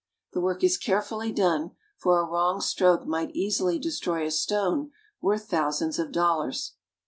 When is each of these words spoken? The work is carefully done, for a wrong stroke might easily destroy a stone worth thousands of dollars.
The 0.33 0.41
work 0.41 0.63
is 0.63 0.79
carefully 0.79 1.31
done, 1.31 1.73
for 1.95 2.17
a 2.19 2.25
wrong 2.25 2.59
stroke 2.59 3.05
might 3.05 3.29
easily 3.35 3.77
destroy 3.77 4.25
a 4.25 4.31
stone 4.31 4.89
worth 5.21 5.47
thousands 5.47 5.99
of 5.99 6.11
dollars. 6.11 6.73